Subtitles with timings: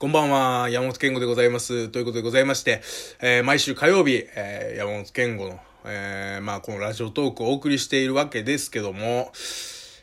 [0.00, 1.90] こんばんは、山本健吾でございます。
[1.90, 2.80] ということでございまして、
[3.20, 9.30] えー、毎週火曜日、えー、山本健吾の、えー、まあ、このラジオトークをお送りしているわけですけども、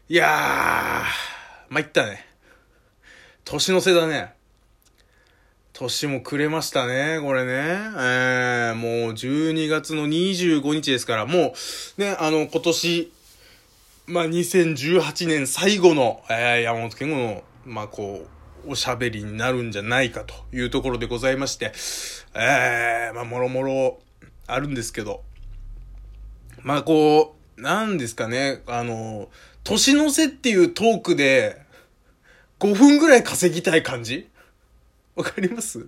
[0.08, 2.24] いやー、参ったね。
[3.44, 4.36] 年の瀬だね。
[5.74, 7.54] 年も暮れましたね、これね。
[7.54, 11.56] えー、もう12月の25日ですから、も
[11.98, 13.12] う、ね、あの、今年、
[14.06, 18.37] まあ、2018年最後の、えー、山本健吾の、まあ、こう、
[18.68, 21.72] おしゃべりになるんじゃないかというところでございまして、
[22.36, 24.00] えー、まあ、もろもろ
[24.46, 25.24] あるんですけど、
[26.62, 29.30] まあ、こう、なんですかね、あの、
[29.64, 31.62] 年の瀬っていうトークで、
[32.60, 34.28] 5分ぐらい稼ぎたい感じ？
[35.16, 35.88] わかります？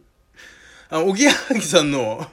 [0.89, 2.27] あ、おぎやはぎさんの、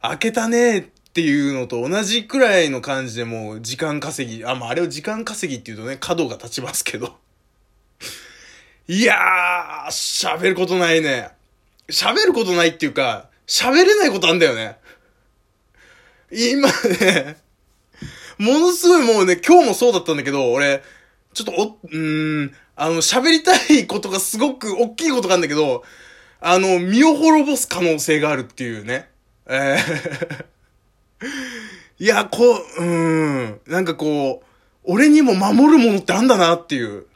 [0.00, 0.82] 開けたねっ
[1.12, 7.16] ていうのと同じくらいの感じでもう時間稼ぎ、あ、まあ、あれを時間稼ぎっていうとね、角が立ちますけど。
[8.88, 11.30] いやー、喋ることないね。
[11.88, 14.78] 喋ることないっていうか、喋れないことあんだよね。
[16.30, 17.36] 今ね、
[18.38, 20.82] ものすごいもうね、今日もそうだったんだけど、俺、
[21.34, 25.82] ちょっとお、うーん、あの、喋りたいことがすごく大きいことがあんだけど、
[26.40, 29.08] あの、身を滅ぼす可能性があるっていうね。
[29.46, 30.44] えー
[31.98, 34.46] いや、こう、うん、なんかこう、
[34.84, 37.06] 俺にも守るものってあんだなっていう。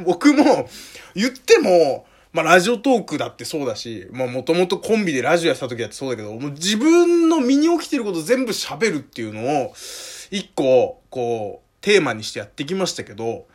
[0.04, 0.68] 僕も、
[1.14, 9.74] 言っても、まあ、ラジオトークだってそうだし、まあ、もともとコンビでラジオやった時だってそうだけど、もう自分の身に起きてること全部喋るっていうのを、
[10.30, 13.46] 一個、こう、テーマにしてやってきましたけど、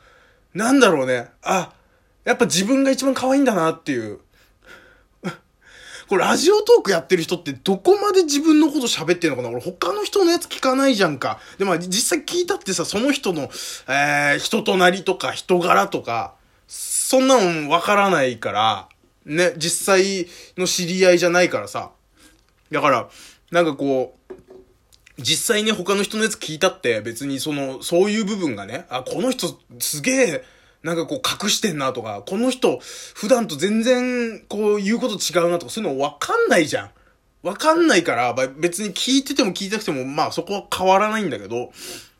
[0.53, 1.27] なんだろうね。
[1.41, 1.73] あ、
[2.25, 4.19] やっぱ自分が一番可愛いんだなっていう。
[6.07, 9.49] これラジオトークやってる人ってどこまで自分のこと喋ってんのかな？
[9.49, 11.39] 俺他の人のやつ聞かないじゃんか。
[11.57, 13.49] でも実際聞いたってさ、その人の、
[13.87, 16.35] えー、人となりとか人柄とか、
[16.67, 18.89] そんなのわからないから、
[19.25, 21.91] ね、実際の知り合いじゃないからさ。
[22.71, 23.09] だから、
[23.51, 24.33] なんかこう、
[25.17, 30.43] 実際ね、他の人のやつ聞いたって別にその、そういう部分がね、あ、この人すげえ、
[30.85, 32.79] なんかこう隠してんなとか、この人
[33.15, 36.91] 普段と全然こう言うこと違うなとか、そういうのわかんないじゃん。
[37.41, 41.71] わかんないから、別に聞いてても聞いたくても、まあそこは変わらないんだけど、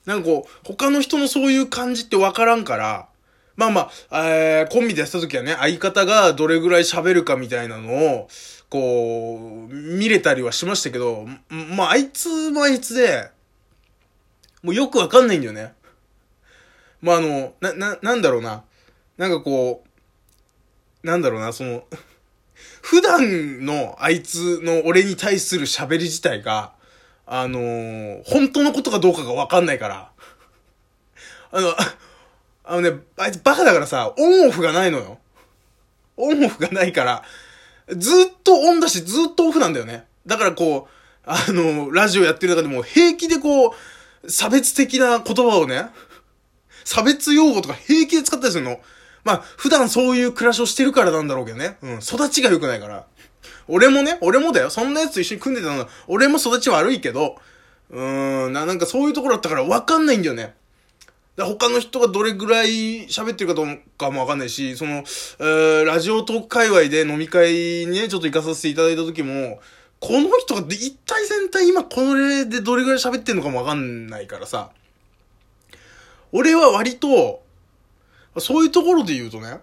[0.06, 3.08] なんかこう、他の人のそういう感じってわからんから、
[3.56, 8.28] まあまあ、えー、コンビでやった時はね、相方がどれぐらい喋るかみたいなのを、
[8.70, 13.30] こう、見れたりはしましたけど、まあ、あいつもあいつで、
[14.64, 15.74] もうよくわかんないんだよね。
[17.02, 18.64] まあ、あの、な、な、なんだろうな。
[19.18, 19.84] なんかこ
[21.04, 21.86] う、なんだろうな、その、
[22.82, 26.74] 普段のあいつの俺に対する喋り自体が、
[27.26, 30.12] あのー、本当のことかどうかがわかんないから。
[31.52, 31.76] あの、
[32.64, 35.20] あのね、あいつバカだからさ、オンオフがないのよ。
[36.18, 37.24] オンオフがないから、
[37.90, 40.06] ずっとオンだし、ずっとオフなんだよね。
[40.26, 40.92] だからこう、
[41.26, 45.86] あの、ラジオやってる中でも平気でこう、差別的な言葉をね、
[46.86, 48.80] 差別用語とか平気で使ったりするの。
[49.26, 51.78] まあ、普段そういう暮らしをしてるからなんだろうけどね。
[51.82, 53.06] うん、育ちが良くないから。
[53.68, 54.70] 俺もね、俺もだよ。
[54.70, 57.36] そんなやつと一緒に組んでたの俺も育ち悪いけど、
[57.90, 60.54] うーん、な、なんかそういうところだったから分かんないんだよね。
[61.38, 69.60] 他の人がどれぐらい喋ってるかどうかもわかんないし、その、えー、ラジオトーク界隈で飲み会にね、ちょっと行かさせていただいた時も、
[70.00, 74.70] この人が一体全体今これでどれぐらい喋ってんのかもわかんないからさ、
[76.32, 77.44] 俺は割と、
[78.38, 79.60] そういうところで言うとね、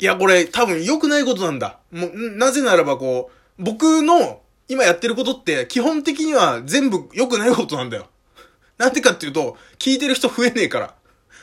[0.00, 1.78] いや、これ多分良くないことなんだ。
[1.92, 8.08] もう、なぜならばこう、僕の今やってることって基本的には全部良くないことなんだよ。
[8.78, 10.94] なんでかっていうと、聞いてる人増えねえから。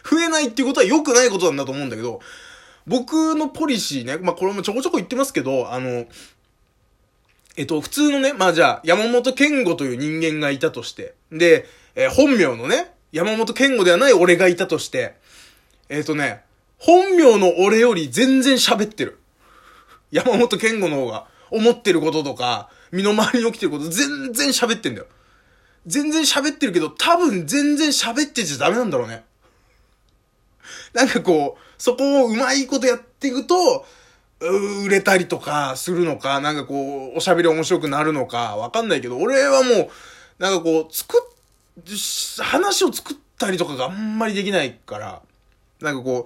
[0.04, 2.20] 増えないっていうことは良くないことなんだと思うんだけど、
[2.88, 6.06] 僕のポリシーね、まあ、これもちょこちょこ言ってますけど、あの、
[7.56, 15.16] えっと、普通のね、まあ、じゃあ、山本健吾という人間がいたとして、で、えー、本名のね、山本健吾ではない俺がいたとして、
[15.90, 16.44] えっとね、
[16.78, 19.20] 本名の俺より全然喋ってる。
[20.12, 25.08] 山本健吾の方が、思ってることとか、身の回りに起きてること全然喋ってんだよ。
[25.86, 29.24] 全然喋ってるけど、多分全然喋ってちゃダメなんだろうね。
[30.94, 33.86] なんかこう、そこをうまいことやっていくと、
[34.86, 39.90] 売れたりとかするのか、なんかこう、おしゃべり面白くなるのか、わかんないけど、俺はもう、
[40.38, 41.39] なんかこう、作っ、
[42.42, 45.22] 話を作ったりとかがあんまりできないから、
[45.82, 46.26] なんかこ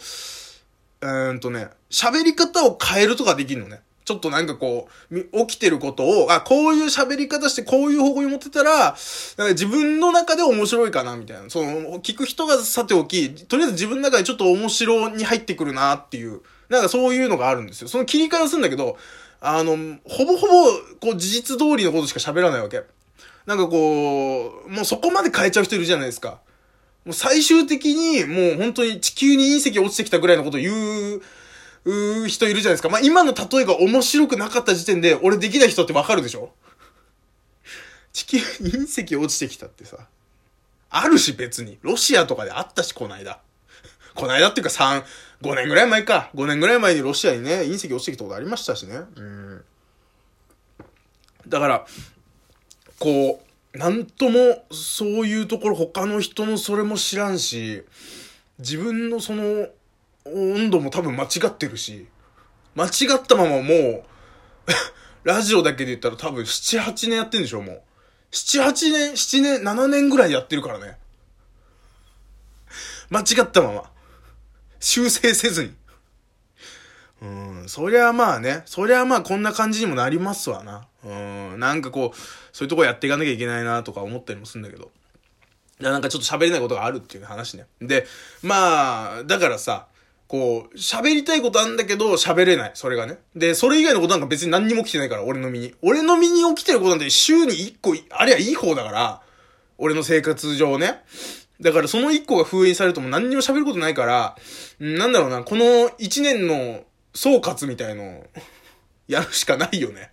[1.02, 3.82] う、うんとね、喋り方を変えるとかできるのね。
[4.06, 8.98] ちょっとなんかこう、起きてることを、あ、こういう喋り方してこういう方向に持ってたら、なんか
[9.50, 11.50] 自分の中で面白いかな、みたいな。
[11.50, 17.88] その、聞く人がさておき、とりあえず自分の中でちょっと面白に入ってくるなっていう、なんかそういうのがあるんですよ。
[17.88, 18.98] その切り替えをするんだけど、
[19.40, 22.84] あの、ほぼほぼ、こう、事実通りのことしか喋らないわけ。
[23.46, 26.40] なんかこう、もうそこまで変えちゃう人いるじゃないですか。
[27.06, 30.72] もう最終的に、もう本当に地球に隕石落ちてきたぐらいのことを言
[31.18, 31.22] う、
[31.86, 32.90] う人いるじゃないですか。
[32.90, 36.54] まあ、今の例えが面白くなかった時点で、俺できない人ってわかるでしょ
[38.14, 39.98] 地球に隕石落ちてきたってさ。
[40.90, 41.80] あるし別に。
[41.82, 43.40] ロシアとかであったし、こないだ。
[44.14, 45.04] こないだっていうか3、
[45.42, 46.30] 5年ぐらい前か。
[46.36, 49.02] 5年ぐらい前にロシアにね、隕石落ちてきたことありましたしね。
[49.16, 49.64] うん。
[51.48, 51.86] だから、
[53.04, 57.84] こう、なんとも、そういうところ他の人のそれも知らんし、
[58.60, 59.68] 自分のその、
[60.24, 62.08] 温度も多分間違ってるし、
[62.76, 64.04] 間違ったままもう
[65.28, 67.82] ラジオだけで言ったら多分7、8年やってんでしょ、もう。
[68.32, 70.98] 7、8年、7年、7年ぐらいやってるからね。
[73.10, 73.92] 間違ったまま。
[74.80, 75.76] 修正せずに。
[77.22, 80.88] うん、そりゃまあね、そりゃまあこんな感じにもなりますわな。
[81.58, 82.18] なんかこう、
[82.52, 84.92] そういうとこやっていかなきゃいけないなとか思ったりもするんだけど。
[85.80, 87.66] なんかちょっと喋れないことがあるっていう話ね。
[87.82, 88.06] で、
[88.42, 89.88] まあ、だからさ、
[90.28, 92.72] こう、喋りたいことあんだけど、喋れない。
[92.74, 93.20] それがね。
[93.36, 95.76] で、それ以外のことなんか別に何にも起きてないから、俺の身に。
[95.82, 99.22] 俺の身に起きてることなんて週に1個、ありゃいい方だから、
[99.78, 101.04] 俺の生活上ね。
[101.62, 104.36] だからその1個が封印されるとも何にも喋ることないから、
[104.80, 105.66] なんだろうな、この
[106.00, 106.84] 1年の
[107.14, 108.26] 総括みたいの
[109.08, 110.13] やるしかないよね。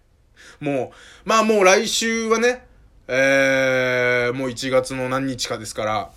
[0.61, 0.93] も
[1.25, 2.67] う、まあもう来週はね、
[3.09, 6.11] えー、もう1月の何日かですから、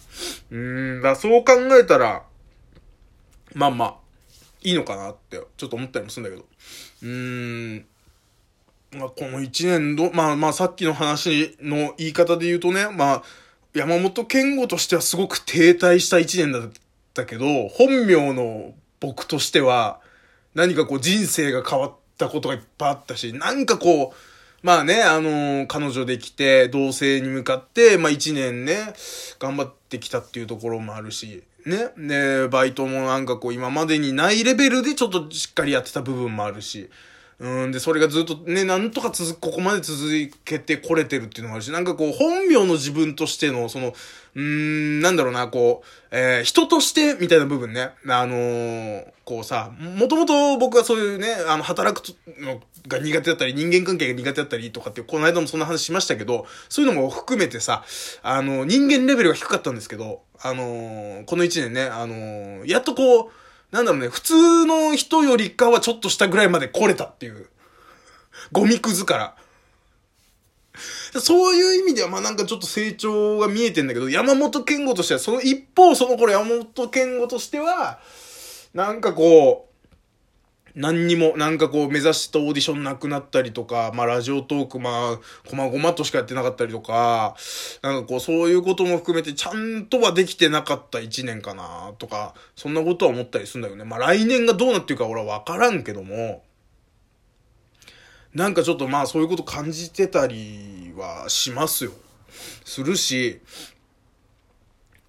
[0.52, 2.24] うーん、だそう考えたら、
[3.56, 3.96] まあまあ、
[4.62, 6.48] いいのかなって、ちょっと思ったりもするんだけど。
[7.04, 7.86] うーん、
[8.92, 13.24] まあこの1年ど、まあまあさっきの話の言い方で言うとね、まあ、
[13.74, 16.72] 山本健吾としてはすごく停滞した1年だっ
[17.14, 20.00] たけど、本名の僕としては、
[20.54, 24.33] 何かこう人生が変わったことがいっぱいあったし、なんかこう、
[24.64, 28.94] まあね、あのー、彼女できて、同性に向かって、まあ一年ね、
[29.38, 31.90] 頑張ってきたっていうところもあるし、ね。
[31.98, 36.90] で、バイトもなんかこう今までにないレベルでちょっとしっかりやってた部分もあるし、
[37.40, 39.98] うん、で、それがずっとね、なんとか続く、ここまで続
[40.46, 43.94] けてこれてるっていうのもあるし、なんかこう、本名の自分としての、その、
[44.36, 47.92] うーん、なんだろうな、こう、えー、人としてみたいな部分ね。
[48.08, 57.84] あのー、こうさ、もともと僕はそういうね、あの、働くのが苦手だったり、人間関係が苦手だったりとかって、この間もそんな話しましたけど、そういうのも含めてさ、
[58.22, 63.43] あの、人間レベルが低かったんですけど、あのー、この一年ね、あのやっとこう、
[63.74, 67.48] なんだろうね、普通の人よりかはちょっとしたぐらいまで来れたっていう。
[68.52, 69.36] ゴミくずから。
[71.20, 78.00] そういう意味では、まあなんかちょっと成長が見えてんだけど、山本健吾としては、その一方、その頃山本健吾としては、
[78.76, 79.73] なんかこう、
[80.76, 87.36] 何にも、なんかこう、目指したオーディションなくなったりとか、まあ、ラジオトーク、まあ、こまごまとしかやってなかったりとか、
[87.84, 93.84] なんかこう、そういうことも含めて、ちゃんとはできてなかった一年かな、とか、そんなことは思ったりするんだよね。
[93.84, 96.44] まあ、来年がどうなっていうか俺はわからんけども、
[98.34, 101.92] なんかちょっとまあ、そういうこと感じてたりはしますよ。
[102.66, 103.42] するし、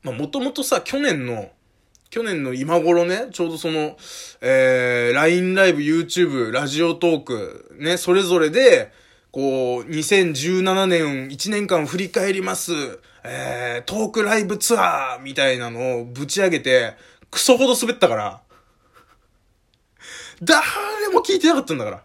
[0.02, 1.50] まあ、もともとさ、去年の、
[2.14, 3.96] 去年の今頃ね、ちょうどその、
[4.40, 8.92] えー、LINE ライブ、YouTube、ラジオトーク、ね、それぞれで、
[9.32, 12.72] こう、2017年1年間振り返ります、
[13.24, 16.94] えー、トークライブツアーみたいなのをぶち上げて、
[17.32, 18.42] クソほど滑ったから、
[20.40, 20.62] 誰
[21.12, 22.04] も聞いてなかったんだから。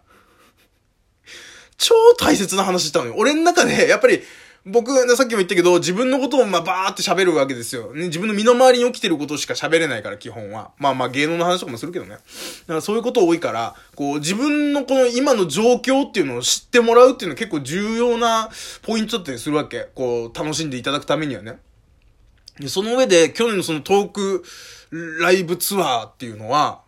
[1.78, 3.14] 超大切な話したのよ。
[3.16, 4.24] 俺の中で、やっぱり、
[4.66, 7.94] 僕、さっきも言ったけど、自分のことをまあバーって喋るわけですよ。
[7.94, 10.72] ね、自分の身の回りに起きてることしか喋れないから、基本は。
[10.76, 12.10] まあまあ芸能の話とかもするけどね。
[12.10, 18.50] だからそういうこと多いから、こう、自分のこの今の状況っていうのを知ってもらうっていうのは結構重要な
[18.82, 19.88] ポイントだったりするわけ。
[19.94, 21.58] こう、楽しんでいただくためにはね。
[22.58, 24.44] で、その上で、去年のそのトーク
[25.20, 26.82] ライブツアーっていうのは、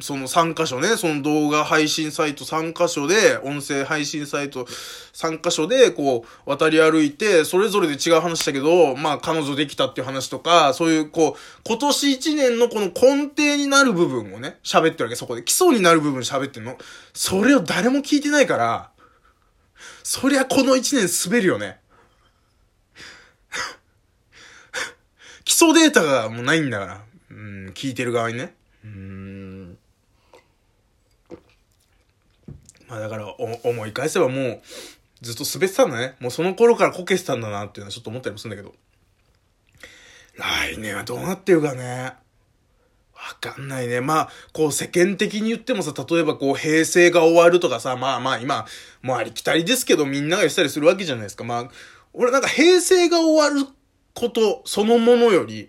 [0.00, 15.42] その3箇所ね、その動画配信サイト3箇所で、音声配信サイト3箇所で、こう、渡り歩いて、それぞれで違う話だけど、まあ、彼女できたっていう話とか、そういう、こう、今年1年のこの根底になる部分をね、喋ってるわけ、そこで。
[15.42, 16.78] 基礎になる部分喋ってんの。
[17.12, 18.90] それを誰も聞いてないから、
[20.02, 21.80] そりゃこの1年滑るよね。
[25.44, 27.04] 基礎データがもうないんだから。
[27.30, 28.54] うん、聞いてる側にね。
[28.84, 29.47] うん。
[32.88, 34.60] まあだから思い返せばもう
[35.20, 36.16] ずっと滑ってたんだね。
[36.20, 38.74] もうその頃からこけてたんだなっていうのはちょっと思ったりもするんだけど。
[40.36, 42.12] 来年はどうなってるかね。
[43.14, 44.00] わかんないね。
[44.00, 48.64] まあ、こう世間的に言ってもさ、例えばこう平成が終わるとかさ、まあまあ今、
[49.02, 51.42] もうありきたりですけどみんなが言ったりするわけじゃないですか。
[51.42, 51.70] まあ、
[52.12, 53.66] 俺なんか平成が終わる
[54.14, 55.68] ことそのものより、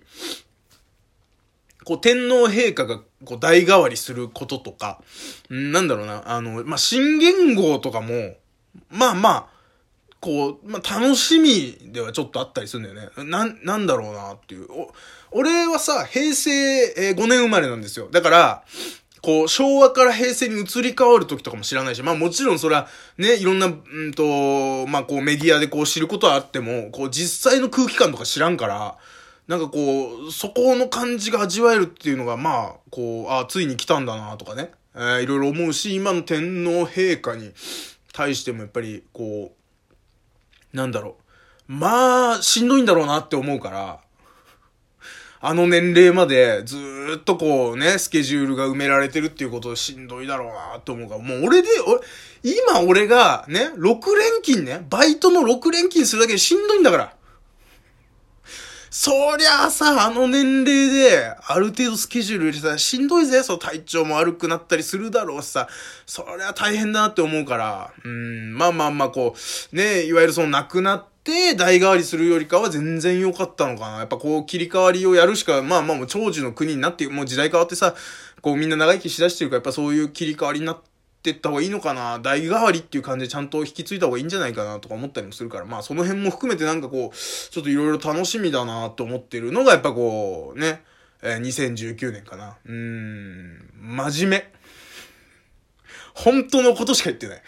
[1.89, 5.01] こう天皇陛下がこう代替わりすることとか、
[5.49, 8.35] なんだろうな、あの、まあ、新元号とかも、
[8.91, 9.47] まあまあ、
[10.19, 13.23] こう、まあ、楽しみではちょっとあったりするんだよね。
[13.23, 14.71] な、なんだろうなっていう。
[14.71, 14.93] お、
[15.31, 18.07] 俺はさ、平成、5年生まれなんですよ。
[18.11, 18.63] だから、
[19.23, 28.95] こう、昭和から平成に移り変わる時とかも知らないし、まあもちろんそれは、ね、いろんな、うんと、まあこうメディアでこう知ることはあっても、こう実際の空気感とか知らんから、
[29.49, 37.51] なんかこう、そこの感じが味わえるっていうのが、まあ、こう、あ、ついに来たんだなとかね、えー、いろいろ思うし、今の天皇陛下に
[38.13, 39.55] 対してもやっぱり、こ
[40.71, 41.17] う、なんだろ
[41.67, 41.73] う。
[41.73, 44.01] まあ、しんどいんだろうなって思うから、
[45.41, 46.77] あの年齢までず
[47.17, 52.01] っとこうね、スケジュールが埋められてるっていうことしんどいだろうなと思うから、もう俺で、俺、
[52.43, 57.18] 今俺がね、6連勤ね、バイトの6連勤するだけでしんどいんだから。
[58.91, 65.67] そりゃあさ、あの年齢で、ある程度スケジュール入れてたらしんどいぜ、そう体調も悪くなったりするだろうしさ、
[66.07, 69.35] そりゃ大変だなって思うから、うん、まあまあまあこ
[69.71, 73.97] う、ね、いわゆるその亡くなって、代替わりするよりかは全然良かったのかな。
[73.99, 77.93] やっぱこう切り替わりをやるしか、まあまあもう長寿の国になって、もう時代変わってさ、
[78.41, 80.88] こうみんな長生きしだしてるから、やっぱそういう切り替わりになって、
[81.19, 90.81] ってった方がいいのかな代替わりっていう感じでちゃんと引き継いだ方がいいんじゃないかなとか思ったりもするから、まあその辺も含めてなんかこう、ちょっといろいろ楽しみだなと思ってるのがやっぱこう、ね、
[91.21, 92.55] えー、2019年かな。
[92.65, 94.53] うーん、真面目。
[96.13, 97.41] 本当のことしか言ってない。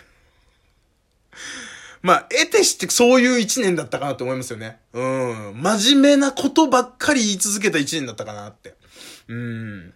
[2.02, 4.80] まあ、得てしてそういう一年だったかなと思いますよね。
[4.92, 5.62] うん。
[5.62, 8.76] 真面目なことばっかり言い続けた一年だったかなって。
[9.28, 9.94] うん。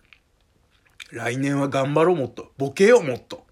[1.11, 2.51] 来年は頑張ろうもっと。
[2.57, 3.44] ボケようもっと。